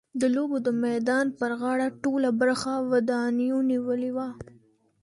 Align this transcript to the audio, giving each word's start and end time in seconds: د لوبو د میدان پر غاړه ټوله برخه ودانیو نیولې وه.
د 0.21 0.23
لوبو 0.35 0.57
د 0.65 0.67
میدان 0.85 1.25
پر 1.39 1.51
غاړه 1.61 1.87
ټوله 2.01 2.29
برخه 2.41 2.73
ودانیو 2.91 3.57
نیولې 3.71 4.11
وه. 4.15 4.29